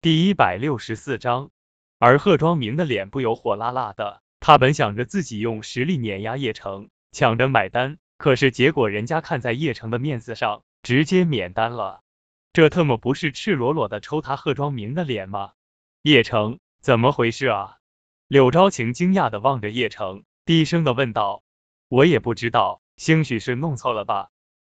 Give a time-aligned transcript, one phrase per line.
[0.00, 1.50] 第一百六十四章，
[1.98, 4.22] 而贺庄明的脸不由火辣辣的。
[4.38, 12.02] 他本想着自己用实力碾压叶城，抢着买单，可是结果人家看在叶城的面子上，直接免单了。
[12.52, 15.54] 这特么不是赤裸裸的抽他贺庄明的脸吗？
[16.02, 17.78] 叶城，怎么回事啊？
[18.28, 21.42] 柳昭晴惊讶的望着叶城，低声的问道
[21.90, 24.28] ：“我也不知道，兴许是弄错了吧？”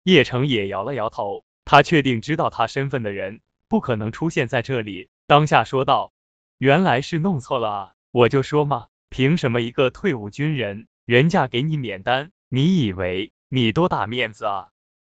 [0.04, 6.12] 叶城也摇了摇头，他确定知道他身份的人不可能出现在这里，当下说道
[6.58, 7.92] ：“原来是弄错了啊！
[8.12, 12.30] 我就说嘛。”凭什么一个退伍军人，人家给你免单？
[12.48, 14.68] 你以为你多大面子啊？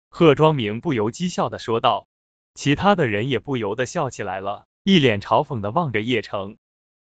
[0.09, 2.07] 贺庄明不由讥笑的说道，
[2.55, 6.57] 其他的人也不由得笑起来了，一脸嘲讽的望着叶城。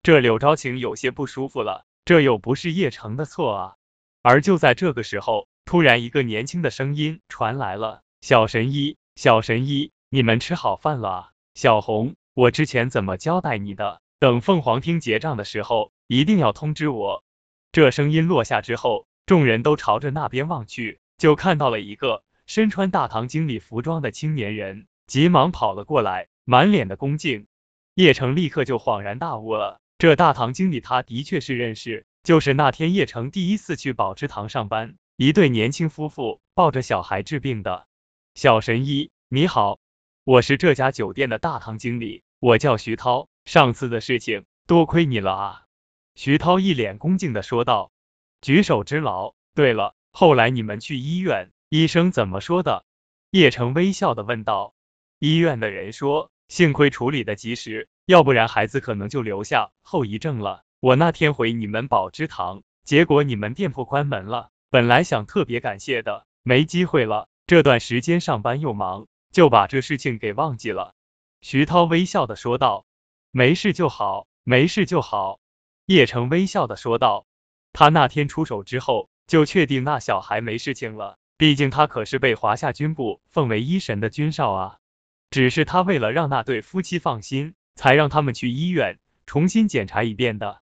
[0.04, 3.74] 这柳昭晴有些不舒服了，这又不是叶城的错啊。
[4.22, 11.30] 而就在这个时候，突然一个年轻的声音传来了：“小神医，小神医，你们吃好饭了啊？
[11.54, 14.00] 小红，我之前怎么交代你的？
[14.20, 17.24] 等凤凰厅结账的时候。”一定要通知我。
[17.72, 27.48] 这声音落下之后，众人都朝着那边望去，就看到了一个身穿大堂经理服装的青年人，急忙跑了过来，满脸的恭敬。
[27.94, 37.86] 叶城立刻就恍然大悟了，这大堂经理他的确是认识，就是那天叶城第一次去宝芝堂上班，一对年轻夫妇抱着小孩治病的。
[38.34, 39.78] 小神医，你好，
[40.24, 43.28] 我是这家酒店的大堂经理，我叫徐涛。
[43.44, 45.62] 上次的事情，多亏你了啊。
[46.14, 47.90] 徐涛一脸恭敬的说道
[48.42, 49.34] ：“举手之劳。
[49.54, 52.84] 对了，后来你们去医院，医生怎么说的？”
[53.32, 54.74] 叶城微笑的问道。
[55.18, 60.62] 医院的人说，幸亏处理的及时，要不然孩子可能就留下后遗症了。
[60.80, 67.28] 我那天回你们宝芝堂，结果你们店铺关门了，本来想特别感谢的，没机会了。
[67.46, 70.94] 这段时间上班又忙，就把这事情给忘记了。
[71.40, 72.84] 徐涛微笑的说道
[73.30, 75.40] ：“没事就好，没事就好。”
[75.86, 77.26] 叶城微笑的说道
[77.72, 81.16] ：“他那天出手之后，就确定那小孩没事情了。
[81.36, 84.78] 毕竟他可是被华夏军部奉为医神的军少啊。
[85.30, 90.60] 只是他为了让那对夫妻放心，才让他们去医院重新检查一遍的。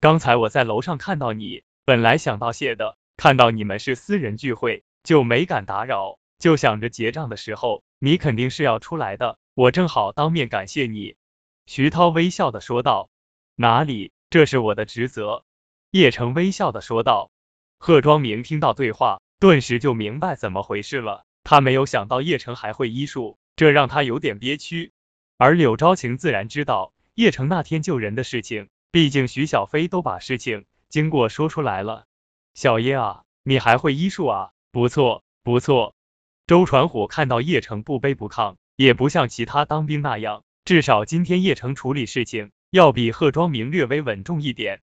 [0.00, 6.18] 刚才我在楼上看到你，本来想道谢的，看到你们是私人聚会，就没敢打扰。
[6.38, 11.16] 就想着结账的时候，你肯定是要出来的，我正好当面感谢你。”
[11.64, 13.08] 徐涛微笑的说道
[13.56, 15.44] ：“哪里？”这是我的职责，
[15.90, 17.30] 叶城微笑的说道。
[17.78, 21.24] 贺庄明听到对话，顿时就明白怎么回事了。
[21.42, 24.92] 他没有想到叶城还会医术，这让他有点憋屈。
[25.38, 32.04] 而柳昭晴自然知道叶城那天救人的事情，毕竟徐小飞都把事情经过说出来了。
[32.52, 34.50] 小叶啊，你还会医术啊？
[34.70, 35.94] 不错，不错。
[36.46, 42.50] 周传虎看到叶城不卑不亢，也不像其他当兵那样，至少今天叶城处理事情。
[42.70, 44.80] 要比贺庄明略微稳重一点。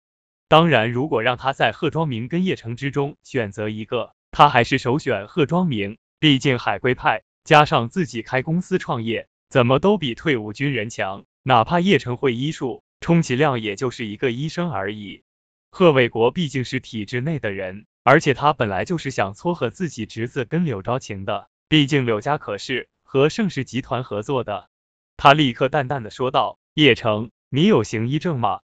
[0.48, 5.98] 当然，如果让他在贺庄明跟叶城之中选择一个，他还是首选贺庄明。
[6.18, 11.24] 毕竟海归派加上自己开公司创业，怎么都比退伍军人强。
[11.42, 15.24] 哪怕叶城会医术，充其量也就是一个医生而已。
[15.70, 21.48] 贺卫国毕竟是体制内的人，而且他本来就是想撮合自己侄子跟柳昭晴的。
[21.68, 24.70] 毕竟柳家可是和盛世集团合作的。
[25.18, 28.60] 他立刻淡淡的说道：“叶城。”你有行医证吗？